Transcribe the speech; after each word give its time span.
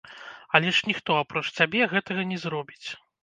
Але 0.59 0.71
ж 0.77 0.89
ніхто, 0.91 1.17
апроч 1.25 1.45
цябе, 1.57 1.81
гэтага 1.93 2.25
не 2.33 2.41
зробіць. 2.47 2.87